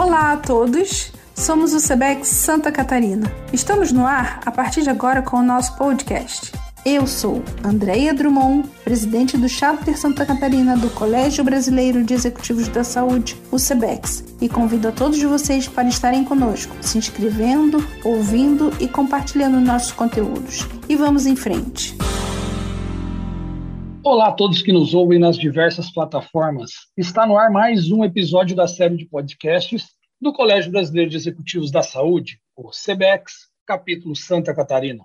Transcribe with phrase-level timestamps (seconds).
[0.00, 3.30] Olá a todos, somos o Sebex Santa Catarina.
[3.52, 6.52] Estamos no ar a partir de agora com o nosso podcast.
[6.86, 12.82] Eu sou Andréia Drummond, presidente do Chapter Santa Catarina do Colégio Brasileiro de Executivos da
[12.82, 18.88] Saúde, o SEBEX, e convido a todos vocês para estarem conosco, se inscrevendo, ouvindo e
[18.88, 20.66] compartilhando nossos conteúdos.
[20.88, 21.94] E vamos em frente.
[24.02, 26.70] Olá a todos que nos ouvem nas diversas plataformas.
[26.96, 29.88] Está no ar mais um episódio da série de podcasts
[30.18, 35.04] do Colégio Brasileiro de Executivos da Saúde, o SEBEX, capítulo Santa Catarina.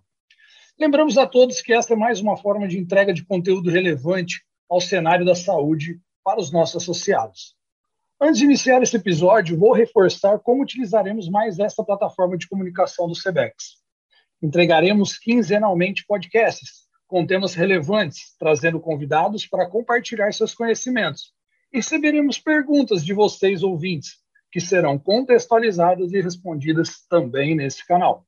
[0.80, 4.80] Lembramos a todos que esta é mais uma forma de entrega de conteúdo relevante ao
[4.80, 7.54] cenário da saúde para os nossos associados.
[8.20, 13.16] Antes de iniciar esse episódio, vou reforçar como utilizaremos mais esta plataforma de comunicação do
[13.16, 13.76] SEBEX.
[14.42, 16.85] Entregaremos quinzenalmente podcasts
[17.16, 21.32] com temas relevantes, trazendo convidados para compartilhar seus conhecimentos.
[21.74, 24.18] Receberemos perguntas de vocês, ouvintes,
[24.52, 28.26] que serão contextualizadas e respondidas também nesse canal.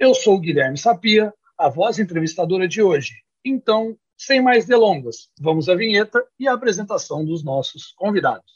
[0.00, 3.12] Eu sou Guilherme Sapia, a voz entrevistadora de hoje.
[3.44, 8.50] Então, sem mais delongas, vamos à vinheta e à apresentação dos nossos convidados.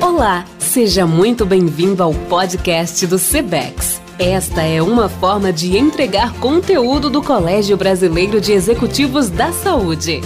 [0.00, 3.93] Olá, seja muito bem-vindo ao podcast do Cebex.
[4.18, 10.20] Esta é uma forma de entregar conteúdo do Colégio Brasileiro de Executivos da Saúde.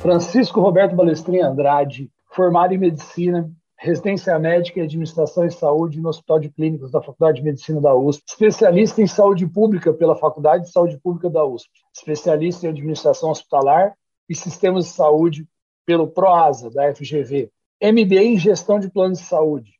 [0.00, 6.40] Francisco Roberto Balestrin Andrade, formado em medicina, residência médica e administração em saúde no Hospital
[6.40, 10.70] de Clínicas da Faculdade de Medicina da USP, especialista em saúde pública pela Faculdade de
[10.70, 13.94] Saúde Pública da USP, especialista em administração hospitalar
[14.28, 15.48] e sistemas de saúde
[15.86, 17.50] pelo PROASA, da FGV,
[17.82, 19.72] MBA em gestão de planos de saúde,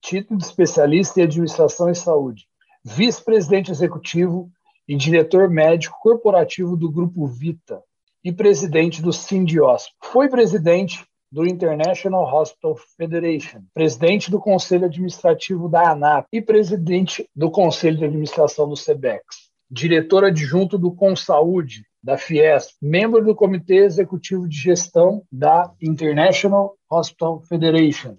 [0.00, 2.46] título de especialista em administração em saúde,
[2.84, 4.50] vice-presidente executivo
[4.88, 7.82] e diretor médico corporativo do Grupo Vita
[8.24, 9.90] e presidente do Sindios.
[10.02, 17.50] Foi presidente do International Hospital Federation, presidente do Conselho Administrativo da ANAP e presidente do
[17.50, 24.46] Conselho de Administração do SEBEX, diretor adjunto do Consaúde, da Fiesp, membro do Comitê Executivo
[24.46, 28.16] de Gestão da International Hospital Federation,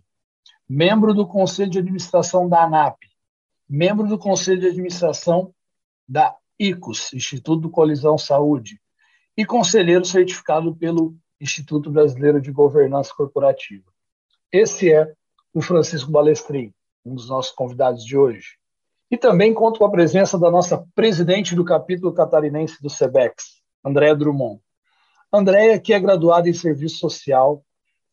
[0.68, 2.98] membro do Conselho de Administração da ANAP,
[3.76, 5.52] membro do Conselho de Administração
[6.08, 8.80] da ICOS, Instituto Colisão Saúde,
[9.36, 13.92] e conselheiro certificado pelo Instituto Brasileiro de Governança Corporativa.
[14.52, 15.12] Esse é
[15.52, 16.72] o Francisco Balestrin,
[17.04, 18.60] um dos nossos convidados de hoje.
[19.10, 24.16] E também conto com a presença da nossa presidente do capítulo catarinense do SEBEX, Andréa
[24.16, 24.62] Drummond.
[25.34, 27.66] Andréa, que é graduada em Serviço Social,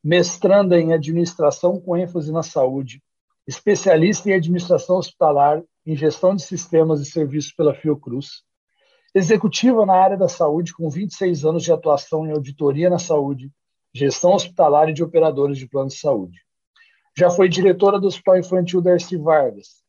[0.03, 3.03] mestranda em Administração com ênfase na saúde,
[3.51, 8.45] especialista em Administração Hospitalar, em Gestão de Sistemas e Serviços pela Fiocruz,
[9.13, 13.51] executiva na área da saúde com 26 anos de atuação em auditoria na saúde,
[13.93, 16.39] gestão hospitalar e de operadores de plano de saúde.
[17.19, 19.83] Já foi diretora do Hospital Infantil Darcy Vargas,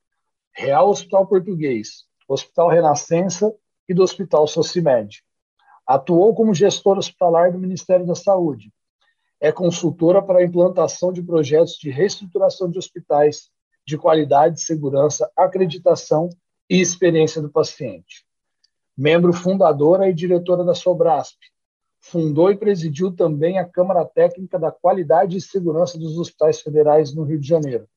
[0.55, 3.53] Real Hospital Português, Hospital Renascença
[3.87, 5.23] e do Hospital Socimed.
[5.85, 8.73] Atuou como gestora hospitalar do Ministério da Saúde.
[9.41, 13.49] É consultora para a implantação de projetos de reestruturação de hospitais
[13.85, 16.29] de qualidade, segurança, acreditação
[16.69, 18.23] e experiência do paciente
[19.01, 21.37] membro fundadora e diretora da Sobrasp.
[21.99, 27.23] Fundou e presidiu também a Câmara Técnica da Qualidade e Segurança dos Hospitais Federais no
[27.23, 27.87] Rio de Janeiro,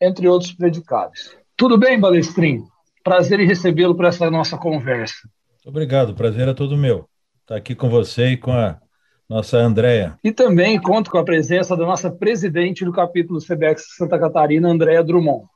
[0.00, 1.36] entre outros predicados.
[1.56, 2.64] Tudo bem, Balestrin?
[3.02, 5.28] Prazer em recebê-lo para essa nossa conversa.
[5.64, 7.08] Obrigado, prazer é todo meu.
[7.42, 8.80] Estar aqui com você e com a
[9.28, 10.18] nossa Andréia.
[10.22, 15.02] E também conto com a presença da nossa presidente do capítulo CBX Santa Catarina, Andréia
[15.02, 15.46] Drummond.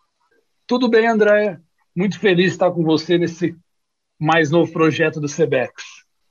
[0.67, 1.61] Tudo bem, Andréia?
[1.95, 3.57] Muito feliz de estar com você nesse
[4.19, 5.73] mais novo projeto do Sebex.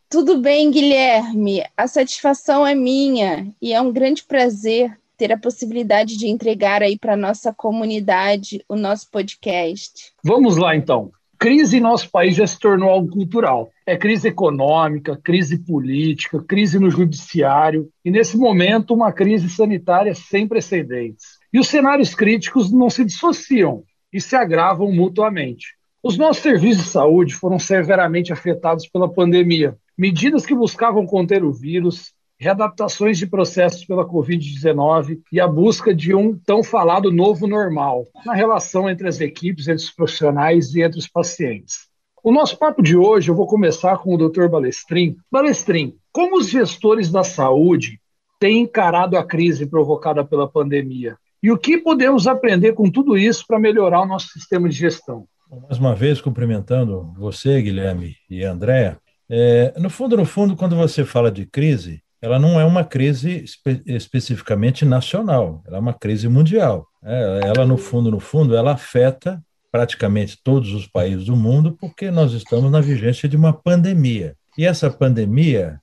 [0.09, 1.64] Tudo bem, Guilherme.
[1.76, 6.97] A satisfação é minha e é um grande prazer ter a possibilidade de entregar aí
[6.97, 10.14] para nossa comunidade o nosso podcast.
[10.24, 11.12] Vamos lá, então.
[11.40, 13.72] Crise em nosso país já se tornou algo cultural.
[13.86, 20.47] É crise econômica, crise política, crise no judiciário e, nesse momento, uma crise sanitária sem
[20.47, 21.38] precedentes.
[21.53, 25.76] E os cenários críticos não se dissociam e se agravam mutuamente.
[26.02, 29.78] Os nossos serviços de saúde foram severamente afetados pela pandemia.
[29.97, 36.13] Medidas que buscavam conter o vírus, readaptações de processos pela Covid-19 e a busca de
[36.13, 40.99] um tão falado novo normal na relação entre as equipes, entre os profissionais e entre
[40.99, 41.87] os pacientes.
[42.23, 44.47] O nosso papo de hoje eu vou começar com o Dr.
[44.47, 45.16] Balestrin.
[45.31, 47.99] Balestrin, como os gestores da saúde
[48.39, 51.17] têm encarado a crise provocada pela pandemia?
[51.41, 55.28] E o que podemos aprender com tudo isso para melhorar o nosso sistema de gestão?
[55.69, 58.99] Mais uma vez, cumprimentando você, Guilherme e Andréa.
[59.29, 63.43] É, no fundo, no fundo, quando você fala de crise, ela não é uma crise
[63.43, 66.87] espe especificamente nacional, ela é uma crise mundial.
[67.03, 69.41] É, ela, no fundo, no fundo, ela afeta
[69.72, 74.35] praticamente todos os países do mundo, porque nós estamos na vigência de uma pandemia.
[74.58, 75.79] E essa pandemia,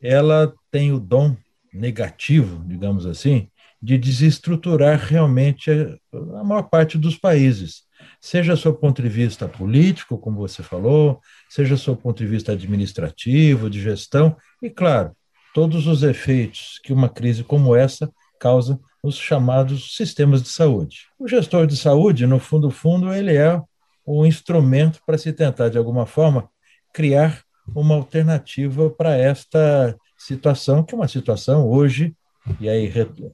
[0.00, 1.34] ela tem o dom
[1.72, 3.48] negativo, digamos assim,
[3.80, 5.70] de desestruturar realmente
[6.12, 7.82] a maior parte dos países,
[8.20, 13.70] seja do ponto de vista político, como você falou, seja do ponto de vista administrativo,
[13.70, 15.12] de gestão, e, claro,
[15.58, 18.08] todos os efeitos que uma crise como essa
[18.38, 21.08] causa nos chamados sistemas de saúde.
[21.18, 23.60] O gestor de saúde, no fundo, fundo, ele é
[24.06, 26.48] o instrumento para se tentar, de alguma forma,
[26.94, 27.42] criar
[27.74, 32.14] uma alternativa para esta situação, que é uma situação hoje,
[32.60, 32.92] e aí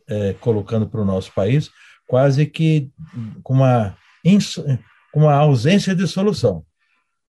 [0.08, 1.68] é, colocando para o nosso país,
[2.08, 2.88] quase que
[3.42, 3.98] com uma,
[5.12, 6.64] com uma ausência de solução.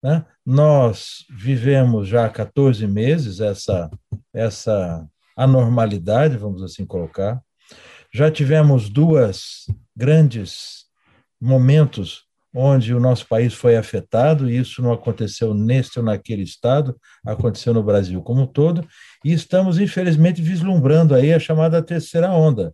[0.02, 0.26] Né?
[0.46, 3.90] Nós vivemos já há 14 meses essa,
[4.34, 5.06] essa
[5.36, 7.42] anormalidade, vamos assim colocar.
[8.14, 9.66] Já tivemos duas
[9.96, 10.86] grandes
[11.40, 12.24] momentos
[12.54, 17.74] onde o nosso país foi afetado, e isso não aconteceu neste ou naquele estado, aconteceu
[17.74, 18.88] no Brasil como um todo,
[19.24, 22.74] e estamos, infelizmente, vislumbrando aí a chamada terceira onda,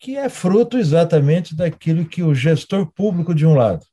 [0.00, 3.86] que é fruto exatamente daquilo que o gestor público de um lado,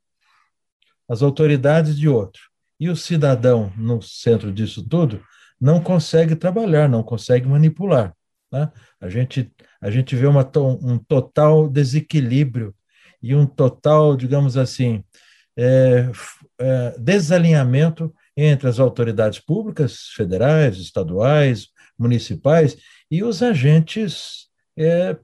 [1.08, 2.42] as autoridades de outro,
[2.84, 5.24] e o cidadão no centro disso tudo
[5.60, 8.14] não consegue trabalhar, não consegue manipular.
[8.52, 8.70] Né?
[9.00, 9.50] A, gente,
[9.80, 10.52] a gente vê uma,
[10.82, 12.76] um total desequilíbrio
[13.22, 15.02] e um total, digamos assim,
[15.56, 16.12] é,
[16.60, 22.76] é, desalinhamento entre as autoridades públicas, federais, estaduais, municipais
[23.10, 25.16] e os agentes é,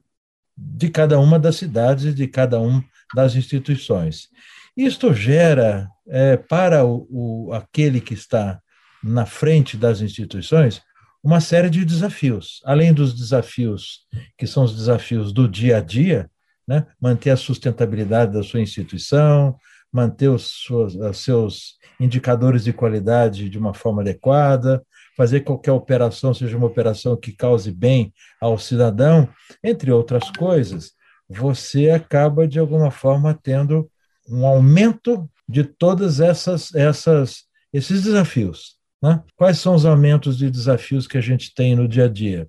[0.56, 2.82] de cada uma das cidades e de cada uma
[3.14, 4.28] das instituições.
[4.74, 8.60] Isto gera é, para o, o, aquele que está
[9.02, 10.82] na frente das instituições
[11.22, 14.06] uma série de desafios, além dos desafios
[14.38, 16.30] que são os desafios do dia a dia,
[16.66, 16.86] né?
[17.00, 19.54] manter a sustentabilidade da sua instituição,
[19.92, 24.82] manter os, suas, os seus indicadores de qualidade de uma forma adequada,
[25.16, 29.28] fazer qualquer operação seja uma operação que cause bem ao cidadão,
[29.62, 30.92] entre outras coisas,
[31.28, 33.90] você acaba de alguma forma tendo
[34.28, 38.76] um aumento de todas essas, essas esses desafios.
[39.02, 39.22] Né?
[39.36, 42.46] Quais são os aumentos de desafios que a gente tem no dia a dia?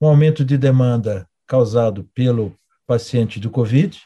[0.00, 2.56] Um aumento de demanda causado pelo
[2.86, 4.00] paciente do Covid,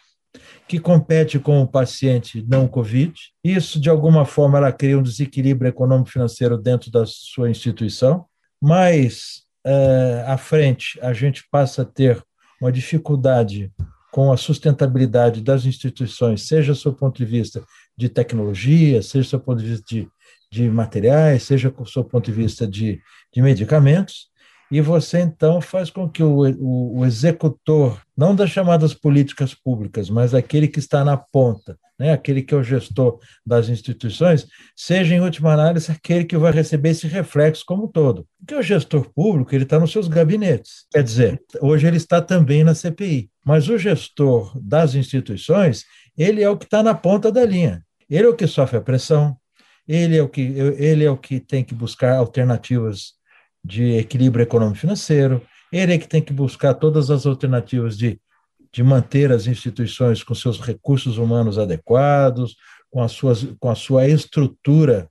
[0.66, 3.14] que compete com o paciente não Covid.
[3.44, 8.24] Isso, de alguma forma, ela cria um desequilíbrio econômico-financeiro dentro da sua instituição.
[8.60, 12.20] Mais é, à frente, a gente passa a ter
[12.60, 13.70] uma dificuldade
[14.10, 17.62] com a sustentabilidade das instituições, seja do seu ponto de vista
[17.96, 20.08] de tecnologia, seja do seu ponto de vista de,
[20.50, 23.00] de materiais, seja do seu ponto de vista de,
[23.32, 24.28] de medicamentos,
[24.74, 30.10] e você então faz com que o, o, o, executor, não das chamadas políticas públicas,
[30.10, 35.14] mas aquele que está na ponta, né, aquele que é o gestor das instituições, seja,
[35.14, 38.26] em última análise, aquele que vai receber esse reflexo como um todo.
[38.40, 40.86] Porque o gestor público ele está nos seus gabinetes.
[40.90, 43.30] Quer dizer, hoje ele está também na CPI.
[43.46, 45.84] Mas o gestor das instituições,
[46.18, 47.80] ele é o que está na ponta da linha.
[48.10, 49.36] Ele é o que sofre a pressão,
[49.86, 53.22] ele é o que, ele é o que tem que buscar alternativas
[53.64, 58.20] de equilíbrio econômico-financeiro, ele é que tem que buscar todas as alternativas de,
[58.72, 62.56] de manter as instituições com seus recursos humanos adequados,
[62.90, 65.08] com, as suas, com a sua estrutura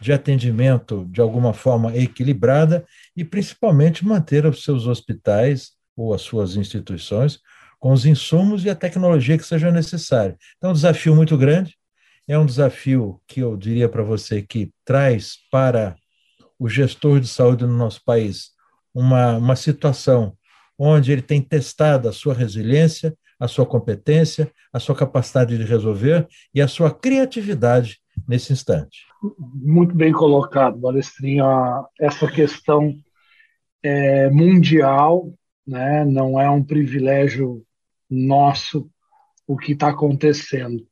[0.00, 2.84] de atendimento de alguma forma equilibrada
[3.16, 7.40] e principalmente manter os seus hospitais ou as suas instituições
[7.78, 10.36] com os insumos e a tecnologia que seja necessária.
[10.56, 11.76] Então, é um desafio muito grande,
[12.28, 15.96] é um desafio que eu diria para você que traz para
[16.58, 18.56] o gestor de saúde no nosso país
[18.96, 20.36] uma, uma situação
[20.78, 26.26] onde ele tem testado a sua resiliência, a sua competência, a sua capacidade de resolver
[26.54, 29.06] e a sua criatividade nesse instante.
[29.38, 31.44] Muito bem colocado, Balestrinho.
[32.00, 32.94] Essa questão
[33.82, 35.32] é mundial,
[35.66, 36.04] né?
[36.04, 37.62] não é um privilégio
[38.08, 38.90] nosso
[39.46, 40.86] o que está acontecendo.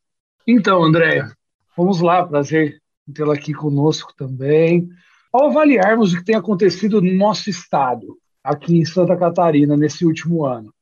[0.47, 1.33] Então, Andréia,
[1.77, 2.79] vamos lá, prazer
[3.13, 4.89] tê-la aqui conosco também.
[5.35, 10.47] Ao avaliarmos o que tem acontecido no nosso estado, aqui em Santa Catarina, nesse último
[10.47, 10.73] ano,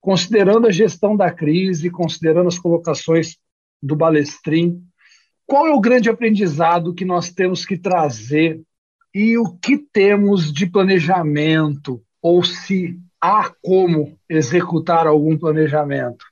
[0.00, 3.36] considerando a gestão da crise, considerando as colocações
[3.82, 4.82] do Balestrin,
[5.46, 8.62] qual é o grande aprendizado que nós temos que trazer
[9.14, 16.24] e o que temos de planejamento, ou se há como executar algum planejamento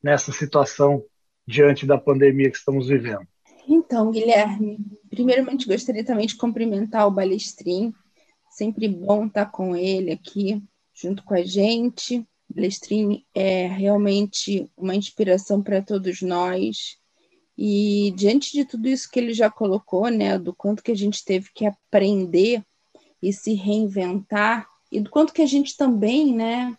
[0.00, 1.02] nessa situação
[1.44, 3.26] diante da pandemia que estamos vivendo?
[3.66, 4.78] Então, Guilherme,
[5.08, 7.92] primeiramente gostaria também de cumprimentar o Balestrin.
[8.50, 12.26] Sempre bom estar com ele aqui junto com a gente.
[12.54, 16.98] Lestrini é realmente uma inspiração para todos nós.
[17.56, 21.24] E diante de tudo isso que ele já colocou, né, do quanto que a gente
[21.24, 22.62] teve que aprender
[23.22, 26.76] e se reinventar, e do quanto que a gente também, né,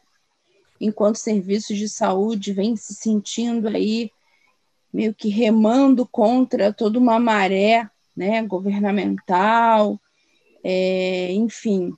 [0.79, 4.11] enquanto serviços de saúde, vem se sentindo aí
[4.95, 9.99] meio que remando contra toda uma maré, né, governamental,
[10.63, 11.91] é, enfim,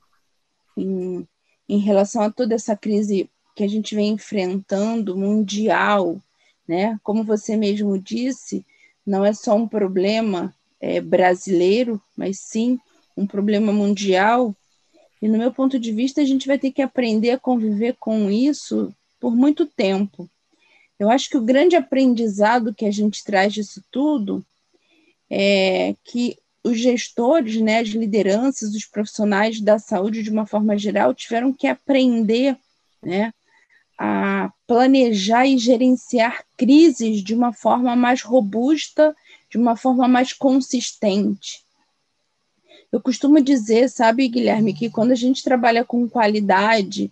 [0.75, 1.27] em,
[1.69, 6.19] em relação a toda essa crise que a gente vem enfrentando mundial,
[6.67, 6.99] né?
[7.03, 8.65] Como você mesmo disse,
[9.05, 10.51] não é só um problema
[10.81, 12.79] é, brasileiro, mas sim
[13.15, 14.55] um problema mundial.
[15.21, 18.29] E no meu ponto de vista, a gente vai ter que aprender a conviver com
[18.31, 20.27] isso por muito tempo.
[20.99, 24.45] Eu acho que o grande aprendizado que a gente traz disso tudo
[25.29, 31.13] é que os gestores, né, as lideranças, os profissionais da saúde de uma forma geral
[31.13, 32.57] tiveram que aprender,
[33.01, 33.31] né,
[33.97, 39.15] a planejar e gerenciar crises de uma forma mais robusta,
[39.49, 41.65] de uma forma mais consistente.
[42.91, 47.11] Eu costumo dizer, sabe, Guilherme, que quando a gente trabalha com qualidade,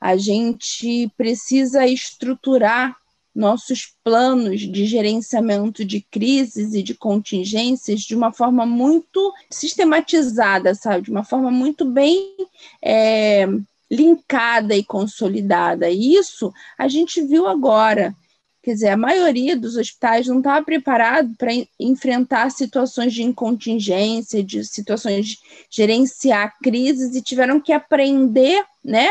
[0.00, 2.96] a gente precisa estruturar
[3.34, 11.04] nossos planos de gerenciamento de crises e de contingências de uma forma muito sistematizada, sabe?
[11.04, 12.36] De uma forma muito bem
[12.82, 13.46] é,
[13.90, 15.88] linkada e consolidada.
[15.88, 18.14] E isso a gente viu agora.
[18.62, 24.62] Quer dizer, a maioria dos hospitais não estava preparado para enfrentar situações de incontingência, de
[24.64, 25.38] situações de
[25.70, 29.08] gerenciar crises e tiveram que aprender, né,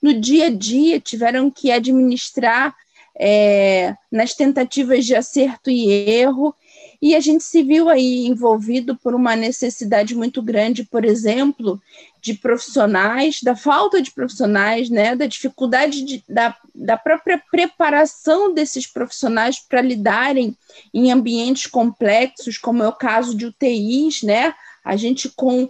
[0.00, 2.74] no dia a dia, tiveram que administrar
[3.18, 6.54] é, nas tentativas de acerto e erro
[7.02, 11.82] e a gente se viu aí envolvido por uma necessidade muito grande, por exemplo,
[12.20, 18.86] de profissionais, da falta de profissionais, né, da dificuldade de, da, da própria preparação desses
[18.86, 20.56] profissionais para lidarem
[20.94, 24.54] em ambientes complexos, como é o caso de UTIs, né?
[24.84, 25.68] A gente com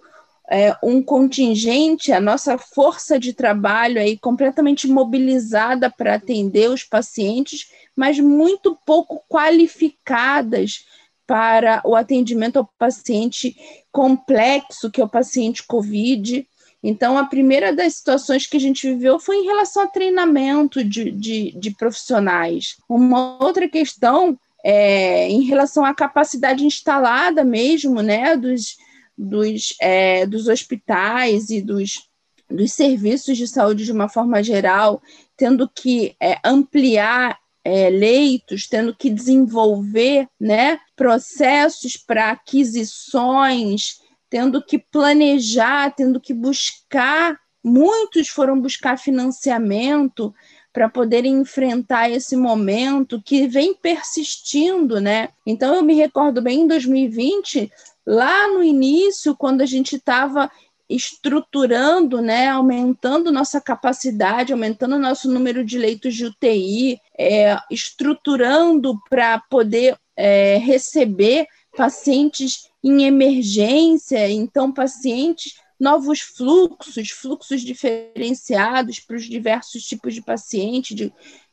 [0.52, 7.68] é, um contingente, a nossa força de trabalho aí completamente mobilizada para atender os pacientes,
[7.96, 10.84] mas muito pouco qualificadas
[11.26, 13.56] para o atendimento ao paciente
[13.90, 16.46] complexo, que é o paciente COVID.
[16.82, 21.10] Então, a primeira das situações que a gente viveu foi em relação a treinamento de,
[21.12, 22.76] de, de profissionais.
[22.86, 28.76] Uma outra questão é em relação à capacidade instalada mesmo, né, dos,
[29.16, 32.08] dos, é, dos hospitais e dos,
[32.48, 35.02] dos serviços de saúde de uma forma geral,
[35.36, 44.78] tendo que é, ampliar é, leitos, tendo que desenvolver né, processos para aquisições, tendo que
[44.78, 47.38] planejar, tendo que buscar.
[47.62, 50.34] Muitos foram buscar financiamento
[50.72, 55.28] para poderem enfrentar esse momento que vem persistindo, né?
[55.46, 57.70] Então eu me recordo bem em 2020,
[58.06, 60.50] lá no início, quando a gente estava
[60.88, 69.38] estruturando, né, aumentando nossa capacidade, aumentando nosso número de leitos de UTI, é, estruturando para
[69.38, 79.82] poder é, receber pacientes em emergência, então pacientes novos fluxos, fluxos diferenciados para os diversos
[79.82, 81.12] tipos de paciente, de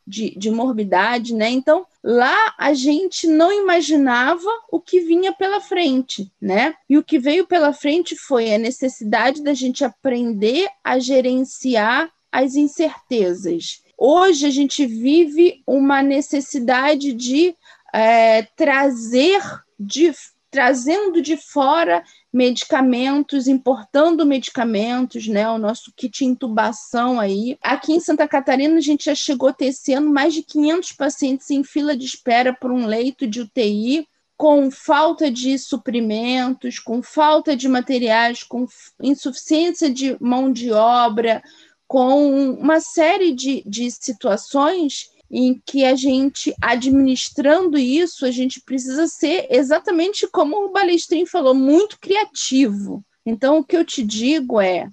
[0.10, 1.52] de, de morbidade, né?
[1.52, 6.74] Então, lá a gente não imaginava o que vinha pela frente, né?
[6.90, 12.56] E o que veio pela frente foi a necessidade da gente aprender a gerenciar as
[12.56, 13.84] incertezas.
[13.96, 17.56] Hoje a gente vive uma necessidade de
[17.94, 19.42] é, trazer
[19.80, 20.12] de
[20.52, 25.50] trazendo de fora medicamentos, importando medicamentos, né?
[25.50, 27.58] O nosso kit intubação aí.
[27.62, 30.92] Aqui em Santa Catarina, a gente já chegou a ter esse ano mais de 500
[30.94, 37.02] pacientes em fila de espera por um leito de UTI, com falta de suprimentos, com
[37.02, 38.66] falta de materiais, com
[39.02, 41.44] insuficiência de mão de obra,
[41.86, 49.08] com uma série de, de situações em que a gente, administrando isso, a gente precisa
[49.08, 53.04] ser exatamente como o Balestrin falou, muito criativo.
[53.26, 54.90] Então, o que eu te digo é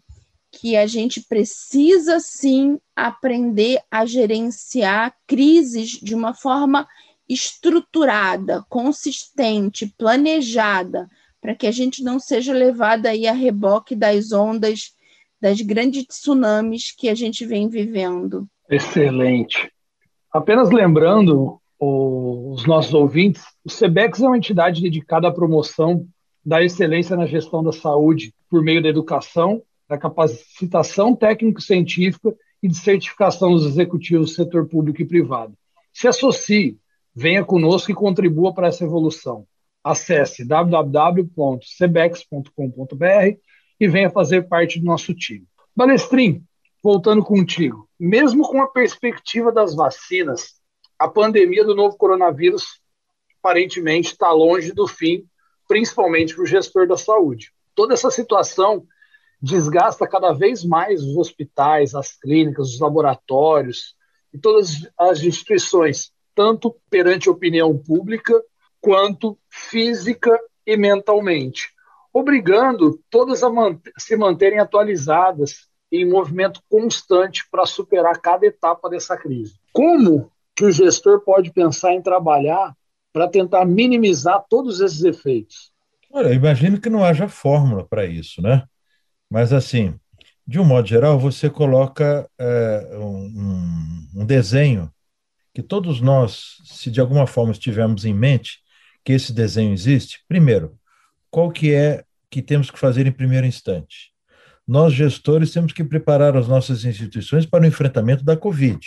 [0.53, 6.87] que a gente precisa sim aprender a gerenciar crises de uma forma
[7.29, 11.09] estruturada, consistente, planejada,
[11.41, 14.95] para que a gente não seja levada aí a reboque das ondas,
[15.41, 18.49] das grandes tsunamis que a gente vem vivendo.
[18.69, 19.71] Excelente.
[20.33, 26.05] Apenas lembrando os nossos ouvintes, o SEBEX é uma entidade dedicada à promoção
[26.45, 32.77] da excelência na gestão da saúde por meio da educação, da capacitação técnico-científica e de
[32.77, 35.53] certificação dos executivos do setor público e privado.
[35.93, 36.79] Se associe,
[37.15, 39.47] venha conosco e contribua para essa evolução.
[39.83, 43.39] Acesse www.cebex.com.br
[43.79, 45.45] e venha fazer parte do nosso time.
[45.75, 46.45] Balestrin,
[46.87, 50.55] voltando contigo, mesmo com a perspectiva das vacinas,
[50.97, 52.81] a pandemia do novo coronavírus
[53.41, 55.25] aparentemente está longe do fim,
[55.67, 57.53] principalmente para o gestor da saúde.
[57.75, 58.87] Toda essa situação
[59.43, 63.97] desgasta cada vez mais os hospitais, as clínicas, os laboratórios
[64.33, 68.41] e todas as instituições, tanto perante a opinião pública
[68.81, 71.69] quanto física e mentalmente,
[72.13, 79.17] obrigando todas a man se manterem atualizadas em movimento constante para superar cada etapa dessa
[79.17, 79.55] crise.
[79.73, 82.75] Como que o gestor pode pensar em trabalhar
[83.13, 85.73] para tentar minimizar todos esses efeitos?
[86.11, 88.65] Olha, imagino que não haja fórmula para isso, né?
[89.31, 89.99] Mas, assim,
[90.47, 94.91] de um modo geral, você coloca é, um, um desenho
[95.53, 98.61] que todos nós, se de alguma forma estivermos em mente
[99.05, 100.79] que esse desenho existe, primeiro,
[101.31, 104.13] qual que é que temos que fazer em primeiro instante?
[104.67, 108.79] Nós, gestores, temos que preparar as nossas instituições para o enfrentamento da Covid,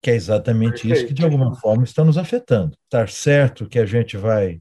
[0.00, 0.96] que é exatamente Perfeito.
[0.96, 2.76] isso que, de alguma forma, está nos afetando.
[2.84, 4.60] Estar certo que a gente vai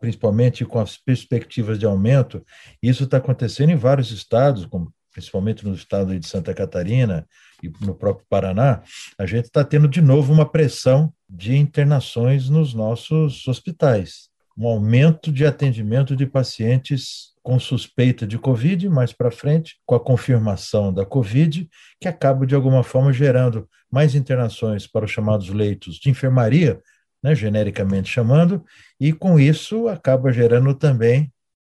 [0.00, 2.44] principalmente com as perspectivas de aumento.
[2.82, 7.26] Isso está acontecendo em vários estados, como, principalmente no estado de Santa Catarina
[7.62, 8.82] e no próprio Paraná.
[9.18, 15.32] A gente está tendo de novo uma pressão de internações nos nossos hospitais, um aumento
[15.32, 21.06] de atendimento de pacientes com suspeita de Covid, mais para frente, com a confirmação da
[21.06, 21.68] Covid,
[22.00, 26.80] que acaba de alguma forma gerando mais internações para os chamados leitos de enfermaria,
[27.22, 28.64] né, genericamente chamando,
[28.98, 31.32] e com isso acaba gerando também,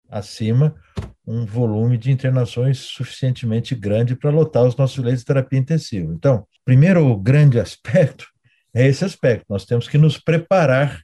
[0.09, 0.75] acima,
[1.27, 6.13] um volume de internações suficientemente grande para lotar os nossos leitos de terapia intensiva.
[6.13, 8.27] Então, primeiro grande aspecto
[8.73, 9.47] é esse aspecto.
[9.49, 11.03] Nós temos que nos preparar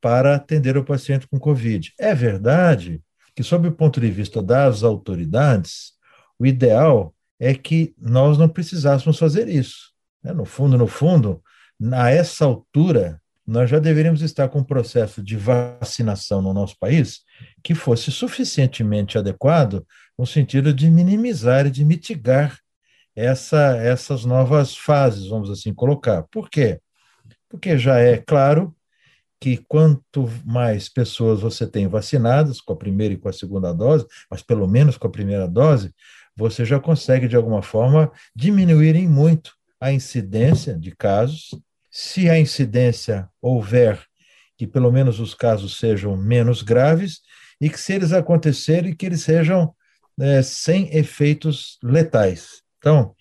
[0.00, 1.92] para atender o paciente com Covid.
[1.98, 3.02] É verdade
[3.34, 5.92] que, sob o ponto de vista das autoridades,
[6.38, 9.92] o ideal é que nós não precisássemos fazer isso.
[10.22, 10.32] Né?
[10.32, 11.42] No fundo, no fundo,
[11.92, 17.20] a essa altura, nós já deveríamos estar com um processo de vacinação no nosso país
[17.64, 19.84] que fosse suficientemente adequado
[20.18, 22.58] no sentido de minimizar e de mitigar
[23.16, 26.22] essa, essas novas fases, vamos assim colocar.
[26.30, 26.80] Por quê?
[27.48, 28.74] Porque já é claro
[29.40, 34.06] que quanto mais pessoas você tem vacinadas com a primeira e com a segunda dose,
[34.30, 35.94] mas pelo menos com a primeira dose,
[36.36, 41.50] você já consegue, de alguma forma, diminuir em muito a incidência de casos
[41.90, 44.00] se a incidência houver,
[44.56, 47.20] que pelo menos os casos sejam menos graves,
[47.60, 49.74] e que se eles acontecerem, que eles sejam
[50.20, 52.62] é, sem efeitos letais.
[52.78, 53.14] Então,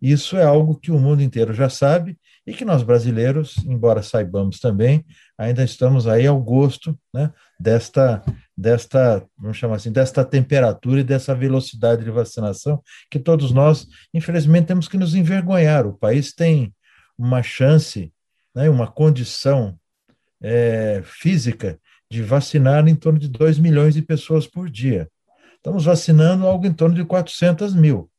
[0.00, 4.58] isso é algo que o mundo inteiro já sabe e que nós brasileiros, embora saibamos
[4.58, 5.04] também,
[5.38, 8.22] ainda estamos aí ao gosto né, desta,
[8.56, 14.66] desta, vamos chamar assim, desta temperatura e dessa velocidade de vacinação que todos nós, infelizmente,
[14.66, 15.86] temos que nos envergonhar.
[15.86, 16.74] O país tem
[17.16, 18.12] uma chance,
[18.54, 19.78] né, uma condição
[20.40, 21.78] é, física
[22.10, 25.08] de vacinar em torno de 2 milhões de pessoas por dia.
[25.56, 28.10] Estamos vacinando algo em torno de 400 mil.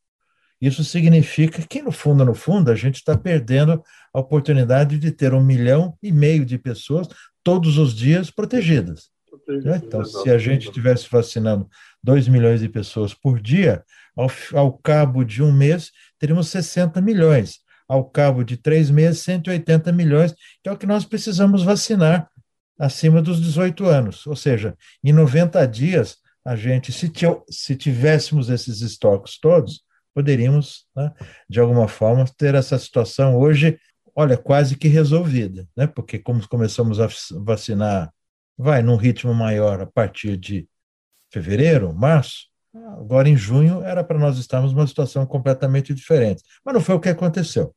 [0.63, 5.33] Isso significa que, no fundo, no fundo, a gente está perdendo a oportunidade de ter
[5.33, 7.05] um milhão e meio de pessoas
[7.43, 9.09] todos os dias protegidas.
[9.45, 9.81] Né?
[9.83, 11.67] Então, se a gente estivesse vacinando
[12.01, 13.83] 2 milhões de pessoas por dia,
[14.15, 19.91] ao, ao cabo de um mês, teríamos 60 milhões ao cabo de três meses, 180
[19.91, 22.29] milhões, que é o que nós precisamos vacinar
[22.79, 24.25] acima dos 18 anos.
[24.25, 27.11] Ou seja, em 90 dias, a gente, se,
[27.49, 31.11] se tivéssemos esses estoques todos, poderíamos, né,
[31.49, 33.79] de alguma forma, ter essa situação hoje,
[34.15, 35.87] olha, quase que resolvida, né?
[35.87, 37.07] porque como começamos a
[37.43, 38.13] vacinar,
[38.57, 40.67] vai num ritmo maior a partir de
[41.31, 46.41] fevereiro, março, Agora, em junho, era para nós estarmos numa situação completamente diferente.
[46.65, 47.73] Mas não foi o que aconteceu.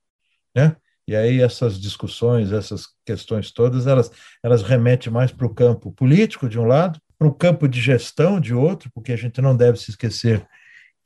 [0.54, 0.74] Né?
[1.06, 4.10] E aí essas discussões, essas questões todas, elas,
[4.42, 8.40] elas remetem mais para o campo político, de um lado, para o campo de gestão,
[8.40, 10.46] de outro, porque a gente não deve se esquecer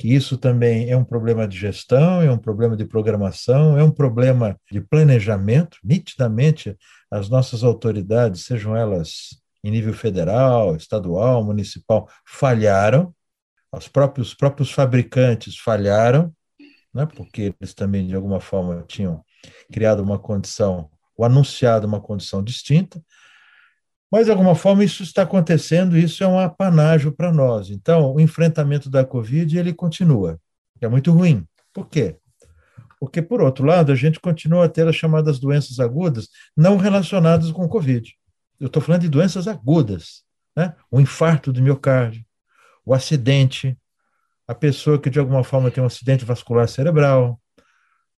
[0.01, 3.91] que isso também é um problema de gestão, é um problema de programação, é um
[3.91, 5.77] problema de planejamento.
[5.85, 6.75] Nitidamente,
[7.11, 13.15] as nossas autoridades, sejam elas em nível federal, estadual, municipal, falharam.
[13.71, 16.33] Os próprios, próprios fabricantes falharam,
[16.95, 19.23] né, porque eles também, de alguma forma, tinham
[19.71, 23.05] criado uma condição, ou anunciado uma condição distinta,
[24.11, 27.71] mas, de alguma forma, isso está acontecendo, isso é um apanágio para nós.
[27.71, 30.39] Então, o enfrentamento da Covid, ele continua,
[30.81, 31.47] é muito ruim.
[31.73, 32.17] Por quê?
[32.99, 37.51] Porque, por outro lado, a gente continua a ter as chamadas doenças agudas não relacionadas
[37.53, 38.13] com Covid.
[38.59, 40.23] Eu estou falando de doenças agudas,
[40.57, 40.75] né?
[40.91, 42.25] o infarto do miocárdio,
[42.85, 43.79] o acidente,
[44.47, 47.41] a pessoa que de alguma forma tem um acidente vascular cerebral,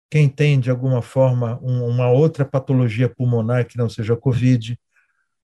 [0.10, 4.80] quem tem de alguma forma um, uma outra patologia pulmonar que não seja Covid,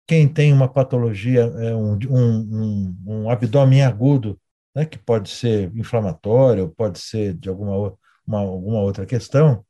[0.08, 4.40] quem tem uma patologia, é, um, um, um, abdômen agudo,
[4.74, 7.94] né, que pode ser inflamatório, pode ser de alguma,
[8.26, 9.66] uma, alguma outra questão.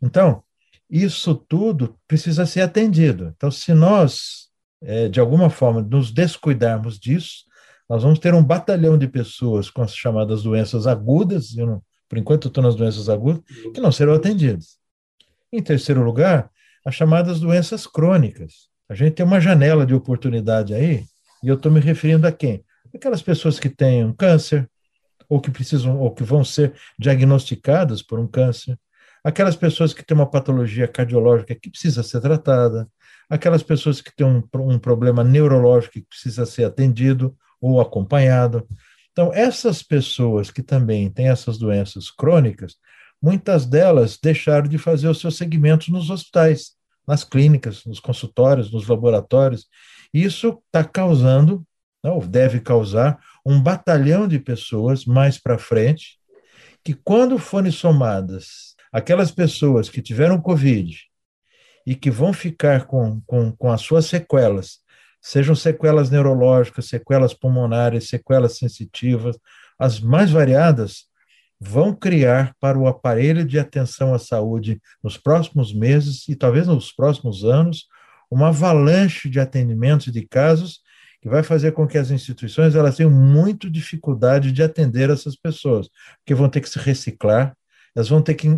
[0.00, 0.42] Então,
[0.88, 3.32] isso tudo precisa ser atendido.
[3.36, 4.48] Então, se nós,
[4.80, 7.44] é, de alguma forma, nos descuidarmos disso,
[7.88, 12.16] nós vamos ter um batalhão de pessoas com as chamadas doenças agudas, eu não, por
[12.16, 13.42] enquanto estou nas doenças agudas,
[13.74, 14.78] que não serão atendidas.
[15.52, 16.50] Em terceiro lugar,
[16.86, 18.71] as chamadas doenças crônicas.
[18.92, 21.06] A gente tem uma janela de oportunidade aí,
[21.42, 22.62] e eu estou me referindo a quem?
[22.94, 24.68] Aquelas pessoas que têm um câncer,
[25.30, 28.78] ou que precisam, ou que vão ser diagnosticadas por um câncer,
[29.24, 32.86] aquelas pessoas que têm uma patologia cardiológica que precisa ser tratada,
[33.30, 38.68] aquelas pessoas que têm um, um problema neurológico que precisa ser atendido ou acompanhado.
[39.10, 42.76] Então, essas pessoas que também têm essas doenças crônicas,
[43.22, 46.72] muitas delas deixaram de fazer os seus segmentos nos hospitais
[47.06, 49.66] nas clínicas, nos consultórios, nos laboratórios.
[50.12, 51.66] Isso está causando,
[52.02, 56.18] ou deve causar, um batalhão de pessoas mais para frente,
[56.84, 60.96] que quando forem somadas aquelas pessoas que tiveram Covid
[61.86, 64.78] e que vão ficar com, com, com as suas sequelas,
[65.20, 69.38] sejam sequelas neurológicas, sequelas pulmonares, sequelas sensitivas,
[69.78, 71.06] as mais variadas,
[71.64, 76.90] vão criar para o aparelho de atenção à saúde nos próximos meses e talvez nos
[76.92, 77.86] próximos anos
[78.28, 80.80] uma avalanche de atendimentos de casos
[81.20, 85.88] que vai fazer com que as instituições elas tenham muito dificuldade de atender essas pessoas,
[86.18, 87.56] porque vão ter que se reciclar,
[87.94, 88.48] elas vão ter que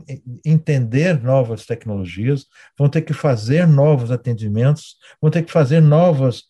[0.42, 2.46] entender novas tecnologias,
[2.78, 6.44] vão ter que fazer novos atendimentos, vão ter que fazer novos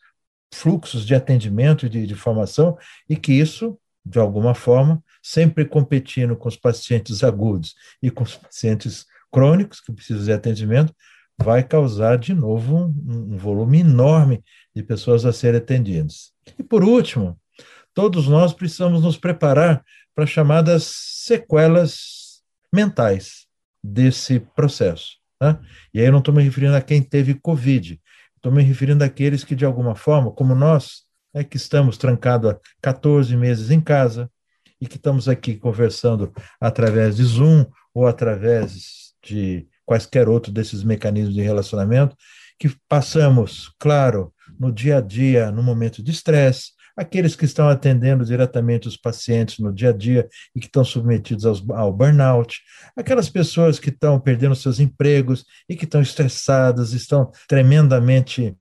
[0.54, 6.36] fluxos de atendimento e de, de formação, e que isso, de alguma forma, sempre competindo
[6.36, 10.94] com os pacientes agudos e com os pacientes crônicos, que precisam de atendimento,
[11.38, 14.44] vai causar de novo um, um volume enorme
[14.76, 16.30] de pessoas a serem atendidas.
[16.58, 17.40] E por último,
[17.94, 19.82] todos nós precisamos nos preparar
[20.14, 23.46] para chamadas sequelas mentais
[23.82, 25.16] desse processo.
[25.40, 25.58] Né?
[25.94, 27.98] E aí eu não estou me referindo a quem teve Covid,
[28.36, 32.60] estou me referindo àqueles que, de alguma forma, como nós, é que estamos trancados há
[32.82, 34.30] 14 meses em casa,
[34.84, 41.34] e que estamos aqui conversando através de Zoom ou através de quaisquer outro desses mecanismos
[41.34, 42.14] de relacionamento,
[42.58, 48.24] que passamos, claro, no dia a dia, no momento de estresse, aqueles que estão atendendo
[48.24, 52.60] diretamente os pacientes no dia a dia e que estão submetidos aos, ao burnout,
[52.94, 58.54] aquelas pessoas que estão perdendo seus empregos e que estão estressadas, estão tremendamente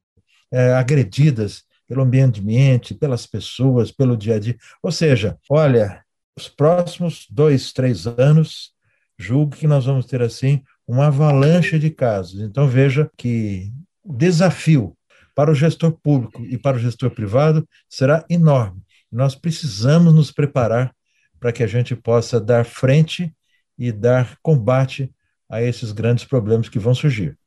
[0.51, 4.57] é, agredidas pelo ambiente, pelas pessoas, pelo dia a dia.
[4.81, 6.03] Ou seja, olha,
[6.36, 8.72] os próximos dois, três anos,
[9.17, 12.41] julgo que nós vamos ter, assim, uma avalanche de casos.
[12.41, 13.72] Então, veja que
[14.04, 14.98] o desafio
[15.36, 18.82] para o gestor público e para o gestor privado será enorme.
[19.12, 20.93] Nós precisamos nos preparar
[21.39, 23.34] para que a gente possa dar frente
[23.78, 25.12] e dar combate
[25.50, 27.38] a esses grandes problemas que vão surgir.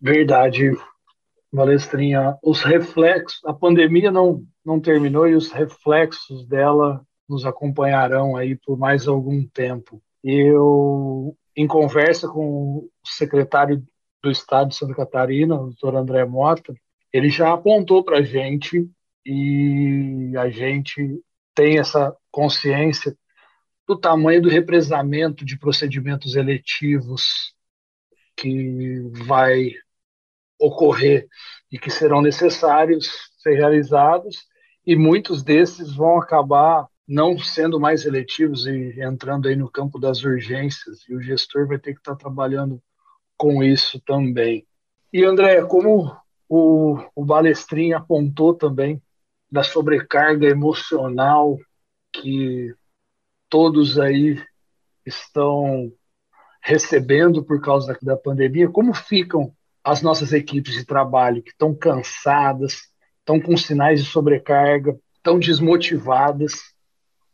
[0.00, 0.72] Verdade,
[1.52, 2.36] Valestrinha.
[2.42, 8.78] Os reflexos, a pandemia não, não terminou e os reflexos dela nos acompanharão aí por
[8.78, 10.02] mais algum tempo.
[10.22, 13.84] Eu, em conversa com o secretário
[14.22, 16.74] do Estado de Santa Catarina, o doutor André Mota,
[17.12, 18.88] ele já apontou para a gente
[19.24, 21.22] e a gente
[21.54, 23.16] tem essa consciência
[23.86, 27.54] do tamanho do represamento de procedimentos eletivos
[28.36, 29.72] que vai
[30.58, 31.26] ocorrer
[31.70, 34.46] e que serão necessários ser realizados,
[34.86, 40.22] e muitos desses vão acabar não sendo mais eletivos e entrando aí no campo das
[40.22, 42.82] urgências, e o gestor vai ter que estar trabalhando
[43.34, 44.66] com isso também.
[45.10, 46.14] E André, como
[46.46, 49.02] o, o Balestrin apontou também
[49.50, 51.58] da sobrecarga emocional
[52.12, 52.74] que
[53.48, 54.44] todos aí
[55.06, 55.90] estão
[56.60, 61.74] recebendo por causa da, da pandemia, como ficam as nossas equipes de trabalho que estão
[61.74, 62.90] cansadas,
[63.20, 66.76] estão com sinais de sobrecarga, estão desmotivadas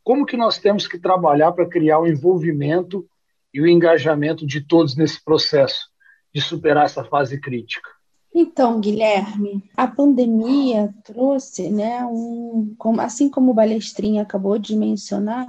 [0.05, 3.05] como que nós temos que trabalhar para criar o envolvimento
[3.53, 5.89] e o engajamento de todos nesse processo
[6.33, 7.91] de superar essa fase crítica?
[8.33, 15.47] Então, Guilherme, a pandemia trouxe, né, um, assim como o Balestrinha acabou de mencionar,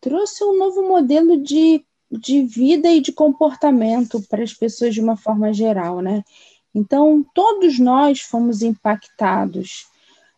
[0.00, 1.84] trouxe um novo modelo de
[2.18, 6.22] de vida e de comportamento para as pessoas de uma forma geral, né?
[6.74, 9.86] Então, todos nós fomos impactados.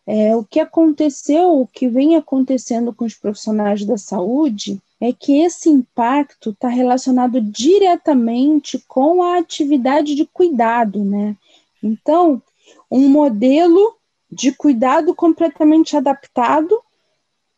[0.07, 5.39] É, o que aconteceu, o que vem acontecendo com os profissionais da saúde, é que
[5.39, 11.35] esse impacto está relacionado diretamente com a atividade de cuidado, né?
[11.81, 12.41] Então,
[12.89, 13.95] um modelo
[14.31, 16.79] de cuidado completamente adaptado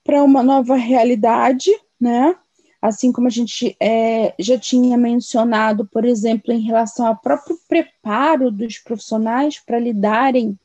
[0.04, 2.36] para uma nova realidade, né?
[2.82, 8.52] Assim como a gente é, já tinha mencionado, por exemplo, em relação ao próprio preparo
[8.52, 10.58] dos profissionais para lidarem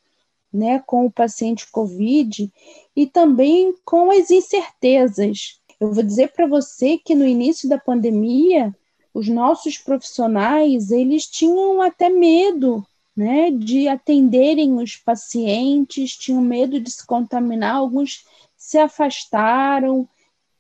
[0.53, 2.53] né, com o paciente COVID
[2.95, 5.61] e também com as incertezas.
[5.81, 8.75] Eu vou dizer para você que no início da pandemia,
[9.15, 12.87] os nossos profissionais, eles tinham até medo
[13.17, 18.25] né, de atenderem os pacientes, tinham medo de se contaminar, alguns
[18.57, 20.09] se afastaram,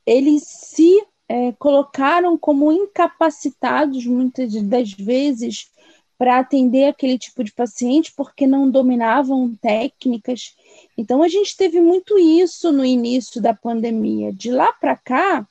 [0.04, 5.70] eles se é, colocaram como incapacitados muitas das vezes
[6.18, 10.54] para atender aquele tipo de paciente porque não dominavam técnicas.
[10.96, 14.32] Então a gente teve muito isso no início da pandemia.
[14.32, 15.46] De lá para cá,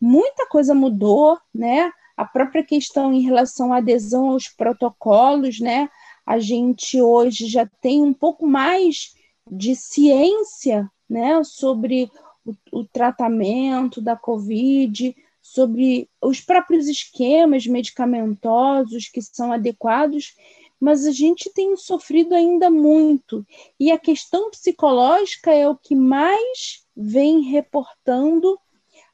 [0.00, 1.92] muita coisa mudou, né?
[2.16, 5.88] A própria questão em relação à adesão aos protocolos, né?
[6.30, 9.16] a gente hoje já tem um pouco mais
[9.50, 12.08] de ciência né, sobre
[12.44, 15.12] o, o tratamento da Covid,
[15.52, 20.36] sobre os próprios esquemas medicamentosos que são adequados,
[20.78, 23.44] mas a gente tem sofrido ainda muito.
[23.78, 28.56] E a questão psicológica é o que mais vem reportando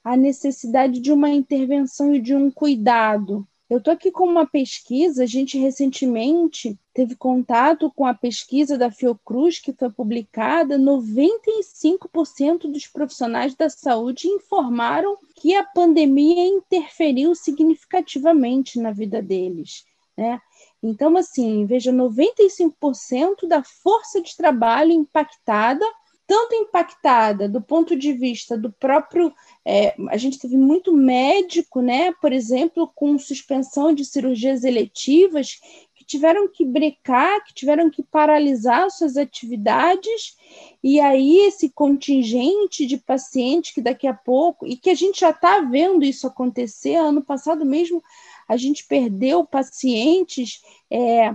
[0.04, 3.48] a necessidade de uma intervenção e de um cuidado.
[3.68, 8.92] Eu estou aqui com uma pesquisa, a gente recentemente teve contato com a pesquisa da
[8.92, 18.78] Fiocruz, que foi publicada, 95% dos profissionais da saúde informaram que a pandemia interferiu significativamente
[18.78, 19.84] na vida deles.
[20.16, 20.40] Né?
[20.80, 25.84] Então, assim, veja, 95% da força de trabalho impactada
[26.26, 29.32] tanto impactada do ponto de vista do próprio.
[29.64, 35.60] É, a gente teve muito médico, né, por exemplo, com suspensão de cirurgias eletivas,
[35.94, 40.36] que tiveram que brecar, que tiveram que paralisar suas atividades,
[40.82, 45.30] e aí esse contingente de pacientes que daqui a pouco, e que a gente já
[45.30, 48.02] está vendo isso acontecer, ano passado mesmo
[48.48, 50.60] a gente perdeu pacientes.
[50.90, 51.34] É,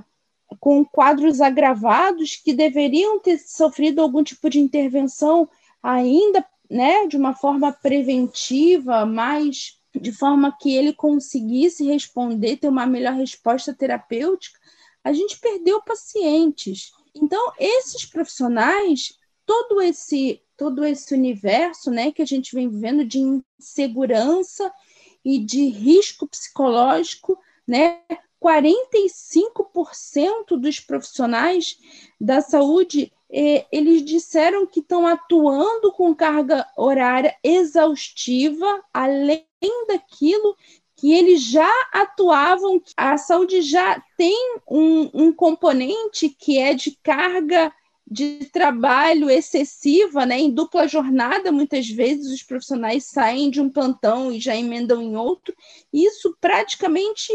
[0.60, 5.50] com quadros agravados que deveriam ter sofrido algum tipo de intervenção
[5.82, 12.86] ainda, né, de uma forma preventiva, mais de forma que ele conseguisse responder, ter uma
[12.86, 14.58] melhor resposta terapêutica,
[15.04, 16.92] a gente perdeu pacientes.
[17.14, 23.18] Então, esses profissionais, todo esse todo esse universo, né, que a gente vem vivendo de
[23.60, 24.72] insegurança
[25.26, 27.36] e de risco psicológico,
[27.68, 28.00] né,
[28.42, 31.78] 45% dos profissionais
[32.20, 39.46] da saúde eh, eles disseram que estão atuando com carga horária exaustiva, além
[39.88, 40.58] daquilo
[40.98, 42.82] que eles já atuavam.
[42.98, 47.72] A saúde já tem um, um componente que é de carga
[48.06, 54.34] de trabalho excessiva, né, em dupla jornada, muitas vezes os profissionais saem de um plantão
[54.34, 55.56] e já emendam em outro.
[55.94, 57.32] Isso praticamente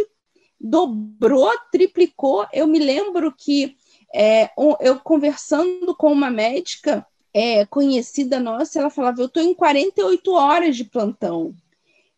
[0.61, 2.47] dobrou, triplicou.
[2.53, 3.77] Eu me lembro que
[4.14, 10.33] é, eu conversando com uma médica é, conhecida nossa, ela falava: Eu estou em 48
[10.33, 11.55] horas de plantão.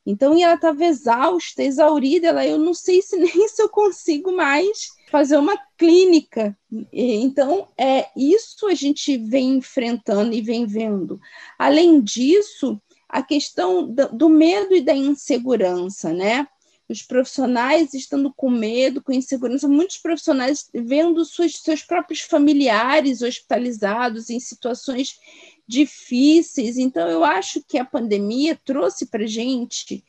[0.06, 2.28] Então, e ela estava exausta, exaurida.
[2.28, 6.56] Ela, eu não sei se nem se eu consigo mais fazer uma clínica.
[6.92, 11.20] Então, é isso a gente vem enfrentando e vem vendo.
[11.58, 16.46] Além disso, a questão do medo e da insegurança, né?
[16.88, 24.30] Os profissionais estando com medo, com insegurança, muitos profissionais vendo suas, seus próprios familiares hospitalizados
[24.30, 25.18] em situações
[25.66, 26.78] difíceis.
[26.78, 30.02] Então, eu acho que a pandemia trouxe para a gente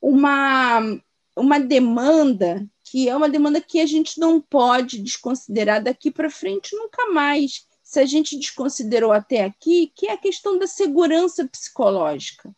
[0.00, 0.80] uma,
[1.36, 6.76] uma demanda que é uma demanda que a gente não pode desconsiderar daqui para frente
[6.76, 7.66] nunca mais.
[7.82, 12.54] Se a gente desconsiderou até aqui, que é a questão da segurança psicológica.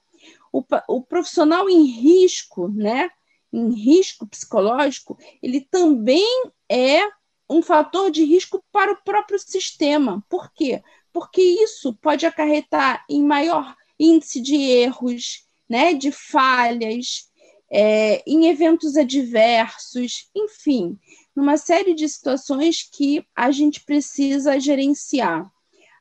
[0.52, 3.08] O, o profissional em risco, né?
[3.56, 7.00] Em risco psicológico, ele também é
[7.48, 10.22] um fator de risco para o próprio sistema.
[10.28, 10.82] Por quê?
[11.12, 17.30] Porque isso pode acarretar em maior índice de erros, né, de falhas,
[17.70, 20.98] é, em eventos adversos, enfim,
[21.34, 25.50] numa série de situações que a gente precisa gerenciar.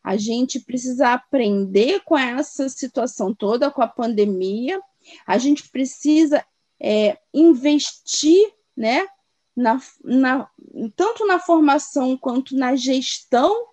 [0.04, 4.80] A gente precisa aprender com essa situação toda, com a pandemia,
[5.26, 6.46] a gente precisa
[6.80, 9.08] é, investir né,
[9.56, 10.50] na, na,
[10.96, 13.68] tanto na formação quanto na gestão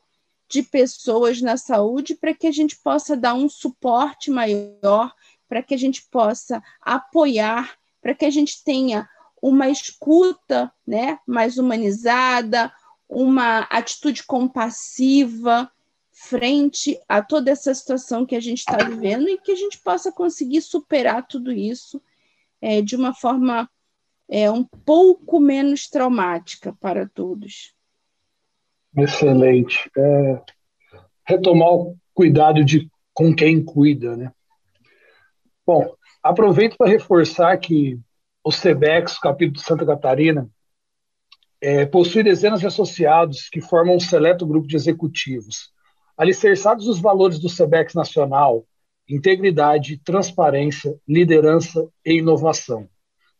[0.49, 5.13] de pessoas na saúde, para que a gente possa dar um suporte maior,
[5.49, 9.09] para que a gente possa apoiar, para que a gente tenha
[9.41, 12.73] uma escuta né, mais humanizada,
[13.09, 15.71] uma atitude compassiva
[16.13, 20.13] frente a toda essa situação que a gente está vivendo e que a gente possa
[20.13, 22.01] conseguir superar tudo isso
[22.63, 23.69] é, de uma forma
[24.31, 27.75] é, um pouco menos traumática para todos.
[28.97, 29.91] Excelente.
[29.97, 30.43] É,
[31.27, 34.33] retomar o cuidado de com quem cuida, né?
[35.67, 38.01] Bom, aproveito para reforçar que
[38.43, 40.49] o SEBEX, capítulo de Santa Catarina,
[41.61, 45.71] é, possui dezenas de associados que formam um seleto grupo de executivos,
[46.17, 48.67] alicerçados nos valores do SEBEX nacional,
[49.09, 52.89] integridade, transparência, liderança e inovação.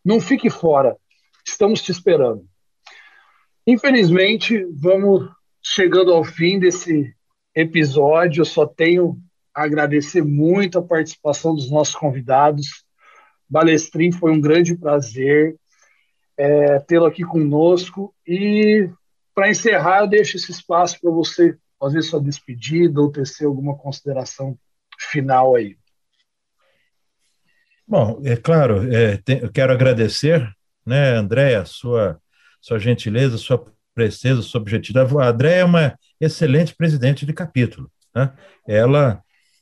[0.03, 0.97] Não fique fora,
[1.45, 2.45] estamos te esperando.
[3.65, 5.29] Infelizmente, vamos
[5.61, 7.13] chegando ao fim desse
[7.55, 8.41] episódio.
[8.41, 9.17] Eu só tenho
[9.55, 12.83] a agradecer muito a participação dos nossos convidados.
[13.49, 15.55] Balestrin, foi um grande prazer
[16.37, 18.13] é, tê-lo aqui conosco.
[18.27, 18.89] E,
[19.33, 24.57] para encerrar, eu deixo esse espaço para você fazer sua despedida ou tecer alguma consideração
[25.13, 25.77] final aí.
[27.87, 30.51] Bom, é claro, é, tem, eu quero agradecer,
[30.83, 32.19] né, Andréa, sua,
[32.59, 35.15] sua gentileza, sua presteza, sua objetividade.
[35.15, 37.91] A Andréa é uma excelente presidente de capítulo.
[38.15, 38.33] Né?
[38.67, 39.21] Ela,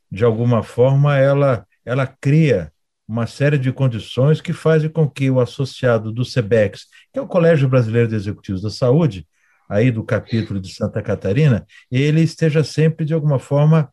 [0.09, 2.71] de alguma forma, ela, ela cria
[3.05, 7.27] uma série de condições que fazem com que o associado do SEBEX, que é o
[7.27, 9.27] Colégio Brasileiro de Executivos da Saúde,
[9.67, 13.89] aí do capítulo de Santa Catarina, ele esteja sempre, de alguma forma,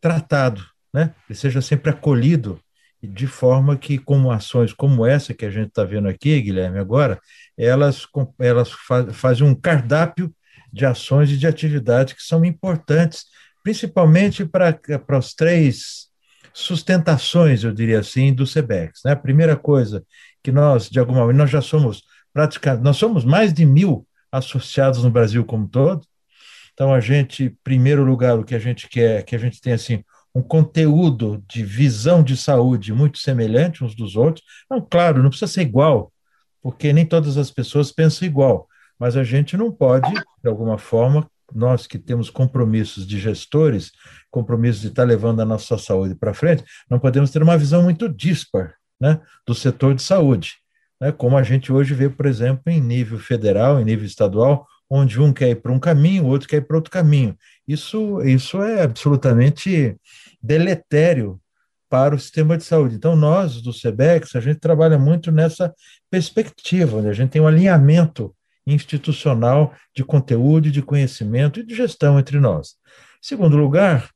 [0.00, 0.62] tratado,
[0.94, 1.12] né?
[1.28, 2.60] ele seja sempre acolhido
[3.02, 7.20] de forma que, como ações como essa que a gente está vendo aqui, Guilherme, agora,
[7.58, 8.06] elas,
[8.38, 8.70] elas
[9.12, 10.32] fazem um cardápio
[10.72, 13.26] de ações e de atividades que são importantes,
[13.62, 14.78] principalmente para,
[15.18, 16.06] os três
[16.54, 19.00] sustentações, eu diria assim, do SEBEX.
[19.04, 19.12] Né?
[19.12, 20.02] A primeira coisa
[20.42, 25.02] que nós, de alguma maneira, nós já somos praticamente, nós somos mais de mil associados
[25.02, 26.06] no Brasil como todo,
[26.72, 29.76] então a gente, em primeiro lugar, o que a gente quer que a gente tenha
[29.76, 30.02] assim
[30.34, 34.44] um conteúdo de visão de saúde muito semelhante uns dos outros.
[34.68, 36.12] Não, claro, não precisa ser igual,
[36.60, 38.66] porque nem todas as pessoas pensam igual,
[38.98, 43.92] mas a gente não pode, de alguma forma, nós que temos compromissos de gestores,
[44.30, 48.08] compromissos de estar levando a nossa saúde para frente, não podemos ter uma visão muito
[48.08, 50.54] dispar né, do setor de saúde,
[51.00, 55.20] né, como a gente hoje vê, por exemplo, em nível federal, em nível estadual, onde
[55.20, 57.36] um quer ir para um caminho, o outro quer ir para outro caminho.
[57.66, 59.96] Isso, isso é absolutamente
[60.40, 61.40] deletério
[61.90, 62.94] para o sistema de saúde.
[62.94, 65.74] Então, nós, do SEBEX, a gente trabalha muito nessa
[66.08, 68.32] perspectiva, onde a gente tem um alinhamento
[68.64, 72.76] institucional de conteúdo, de conhecimento e de gestão entre nós.
[73.20, 74.10] Segundo lugar,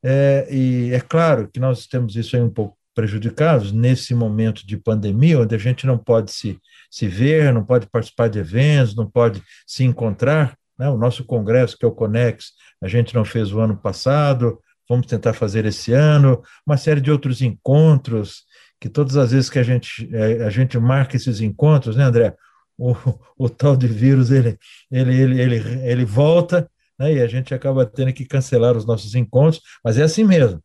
[0.00, 4.76] é, e é claro que nós temos isso aí um pouco prejudicados nesse momento de
[4.76, 6.58] pandemia, onde a gente não pode se,
[6.90, 10.56] se ver, não pode participar de eventos, não pode se encontrar.
[10.78, 10.88] Né?
[10.88, 15.06] O nosso congresso, que é o CONEX, a gente não fez o ano passado, vamos
[15.06, 18.44] tentar fazer esse ano, uma série de outros encontros,
[18.80, 22.34] que todas as vezes que a gente, é, a gente marca esses encontros, né, André?
[22.76, 22.96] O,
[23.38, 24.58] o tal de vírus, ele,
[24.90, 29.14] ele, ele, ele, ele volta, né, e a gente acaba tendo que cancelar os nossos
[29.14, 30.62] encontros, mas é assim mesmo.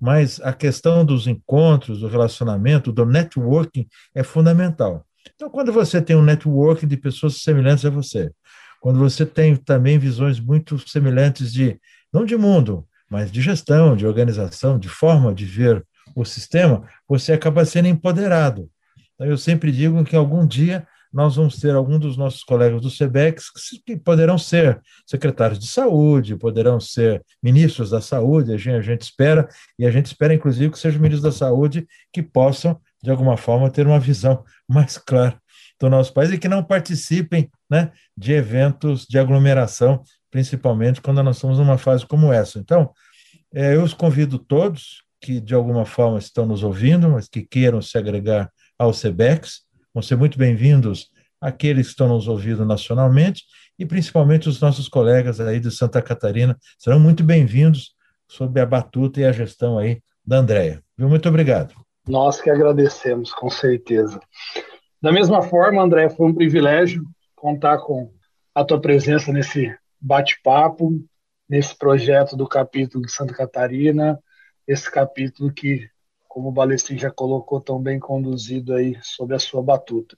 [0.00, 5.04] Mas a questão dos encontros, do relacionamento, do networking é fundamental.
[5.34, 8.30] Então, quando você tem um networking de pessoas semelhantes a você,
[8.80, 11.78] quando você tem também visões muito semelhantes de,
[12.12, 15.84] não de mundo, mas de gestão, de organização, de forma de ver
[16.14, 18.70] o sistema, você acaba sendo empoderado.
[19.14, 22.90] Então, eu sempre digo que algum dia nós vamos ter algum dos nossos colegas do
[22.90, 23.46] SEBEX
[23.84, 29.02] que poderão ser secretários de saúde, poderão ser ministros da saúde, a gente, a gente
[29.02, 33.36] espera, e a gente espera, inclusive, que sejam ministros da saúde que possam, de alguma
[33.36, 35.40] forma, ter uma visão mais clara
[35.80, 41.36] do nosso país e que não participem né, de eventos de aglomeração principalmente quando nós
[41.36, 42.58] estamos numa fase como essa.
[42.58, 42.92] Então,
[43.52, 47.82] é, eu os convido todos que de alguma forma estão nos ouvindo, mas que queiram
[47.82, 49.62] se agregar ao CEBEX,
[49.98, 53.42] vão ser muito bem-vindos aqueles que estão nos ouvindo nacionalmente
[53.76, 57.96] e principalmente os nossos colegas aí de Santa Catarina serão muito bem-vindos
[58.28, 60.80] sob a batuta e a gestão aí da Andréia.
[60.96, 61.74] Muito obrigado.
[62.06, 64.20] Nós que agradecemos, com certeza.
[65.02, 67.02] Da mesma forma, André, foi um privilégio
[67.34, 68.12] contar com
[68.54, 70.92] a tua presença nesse bate-papo
[71.48, 74.16] nesse projeto do capítulo de Santa Catarina,
[74.64, 75.90] esse capítulo que
[76.38, 80.16] como o Balestrin já colocou tão bem conduzido aí sobre a sua batuta.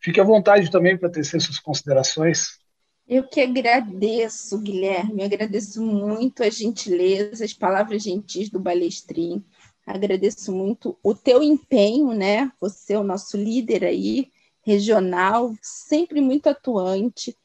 [0.00, 2.58] Fique à vontade também para tecer suas considerações.
[3.06, 9.44] Eu que agradeço, Guilherme, agradeço muito a gentileza, as palavras gentis do Balestrin,
[9.86, 12.50] agradeço muito o teu empenho, né?
[12.60, 14.28] Você é o nosso líder aí,
[14.66, 17.36] regional, sempre muito atuante.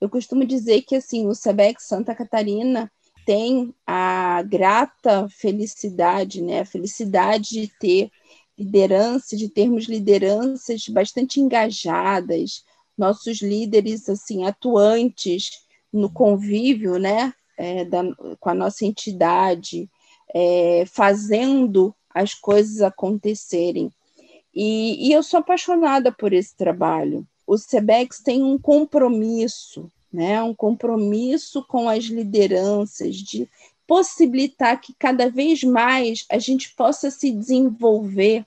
[0.00, 2.90] Eu costumo dizer que assim, o SEBEC Santa Catarina
[3.30, 6.62] tem a grata felicidade, né?
[6.62, 8.10] A felicidade de ter
[8.58, 12.64] liderança, de termos lideranças bastante engajadas,
[12.98, 15.62] nossos líderes assim atuantes
[15.92, 18.02] no convívio, né, é, da,
[18.40, 19.88] com a nossa entidade,
[20.34, 23.92] é, fazendo as coisas acontecerem.
[24.52, 27.24] E, e eu sou apaixonada por esse trabalho.
[27.46, 33.48] O SEBEX tem um compromisso, né, um compromisso com as lideranças de
[33.86, 38.44] possibilitar que cada vez mais a gente possa se desenvolver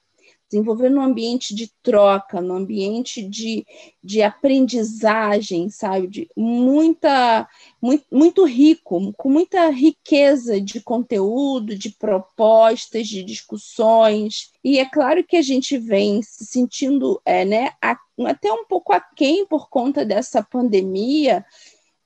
[0.53, 3.65] desenvolver num ambiente de troca, num ambiente de,
[4.03, 6.07] de aprendizagem, sabe?
[6.07, 7.47] De muita,
[7.81, 14.51] muito, muito rico, com muita riqueza de conteúdo, de propostas, de discussões.
[14.63, 17.71] E é claro que a gente vem se sentindo é, né,
[18.19, 21.43] até um pouco aquém por conta dessa pandemia,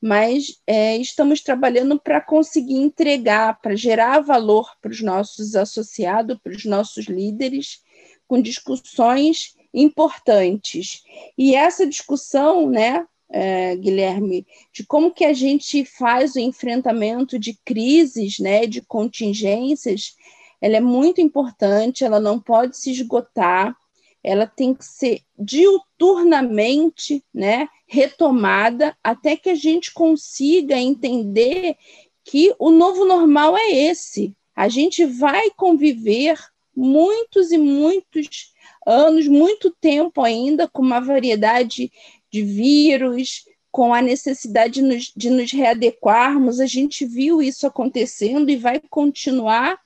[0.02, 6.54] mas é, estamos trabalhando para conseguir entregar, para gerar valor para os nossos associados, para
[6.54, 7.86] os nossos líderes
[8.28, 11.04] com discussões importantes.
[11.38, 17.58] E essa discussão, né, é, Guilherme, de como que a gente faz o enfrentamento de
[17.66, 20.16] crises, né, de contingências,
[20.62, 23.76] ela é muito importante, ela não pode se esgotar,
[24.24, 31.78] ela tem que ser diuturnamente, né, retomada até que a gente consiga entender
[32.26, 34.36] que o novo normal é esse.
[34.56, 36.38] A gente vai conviver
[36.78, 38.54] muitos e muitos
[38.86, 41.92] anos, muito tempo ainda, com uma variedade
[42.32, 46.60] de vírus, com a necessidade de nos, de nos readequarmos.
[46.60, 49.80] A gente viu isso acontecendo e vai continuar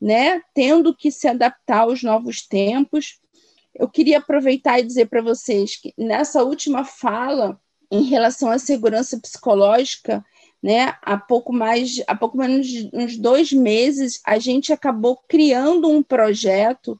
[0.00, 3.20] né, tendo que se adaptar aos novos tempos.
[3.74, 9.18] Eu queria aproveitar e dizer para vocês que nessa última fala, em relação à segurança
[9.18, 10.24] psicológica,
[10.62, 10.94] né?
[11.02, 16.02] Há pouco mais, há pouco menos de uns dois meses, a gente acabou criando um
[16.02, 16.98] projeto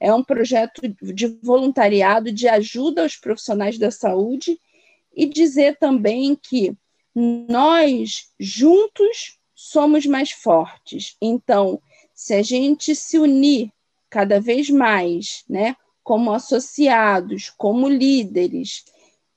[0.00, 4.58] É um projeto de voluntariado de ajuda aos profissionais da saúde
[5.14, 6.74] e dizer também que
[7.14, 11.14] nós juntos somos mais fortes.
[11.20, 11.78] Então,
[12.14, 13.70] se a gente se unir
[14.08, 18.82] cada vez mais, né, como associados, como líderes,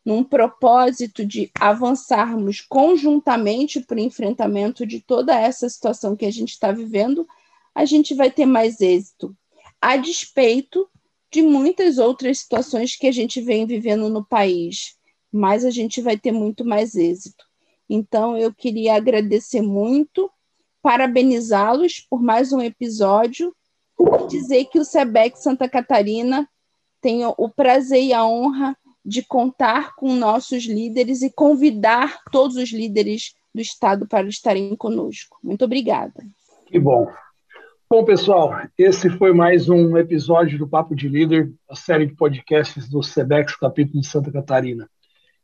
[0.06, 6.50] num propósito de avançarmos conjuntamente para o enfrentamento de toda essa situação que a gente
[6.50, 7.28] está vivendo,
[7.76, 9.36] a gente vai ter mais êxito,
[9.82, 10.88] a despeito
[11.32, 14.95] de muitas outras situações que a gente vem vivendo no país,
[15.32, 17.45] mas a gente vai ter muito mais êxito.
[17.88, 20.30] Então, eu queria agradecer muito,
[20.82, 23.56] parabenizá-los por mais um episódio
[24.00, 26.47] e dizer que o SEBEC Santa Catarina
[27.02, 32.72] tem o prazer e a honra de contar com nossos líderes e convidar todos os
[32.72, 35.38] líderes do Estado para estarem conosco.
[35.43, 36.24] Muito obrigada.
[36.66, 37.08] Que bom.
[37.89, 42.88] Bom, pessoal, esse foi mais um episódio do Papo de Líder, a série de podcasts
[42.88, 44.88] do SEBEX, capítulo de Santa Catarina.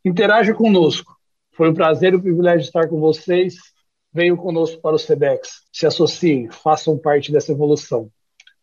[0.04, 1.16] Interaja conosco.
[1.54, 3.56] Foi um prazer e um privilégio estar com vocês.
[4.14, 5.64] Venham conosco para o SEBEX.
[5.74, 8.12] Se associem, façam parte dessa evolução.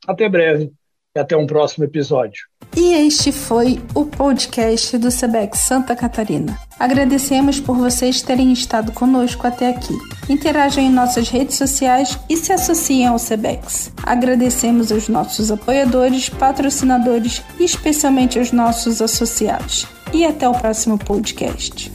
[0.07, 0.73] Até breve
[1.15, 2.47] e até um próximo episódio.
[2.75, 6.59] E este foi o podcast do Sebex Santa Catarina.
[6.79, 9.95] Agradecemos por vocês terem estado conosco até aqui.
[10.29, 13.93] Interajam em nossas redes sociais e se associem ao Sebex.
[14.03, 19.87] Agradecemos aos nossos apoiadores, patrocinadores e especialmente aos nossos associados.
[20.15, 21.93] E até o próximo podcast.